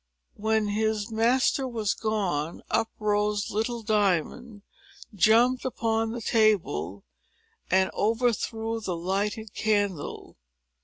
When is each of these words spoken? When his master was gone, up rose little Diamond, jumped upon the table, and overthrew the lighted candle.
When 0.33 0.69
his 0.69 1.11
master 1.11 1.67
was 1.67 1.93
gone, 1.93 2.63
up 2.71 2.89
rose 2.97 3.51
little 3.51 3.83
Diamond, 3.83 4.63
jumped 5.13 5.63
upon 5.63 6.09
the 6.09 6.21
table, 6.23 7.03
and 7.69 7.91
overthrew 7.93 8.79
the 8.81 8.95
lighted 8.95 9.53
candle. 9.53 10.37